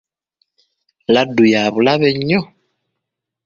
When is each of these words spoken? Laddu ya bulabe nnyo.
Laddu 1.13 1.43
ya 1.53 1.61
bulabe 1.73 2.09
nnyo. 2.17 2.41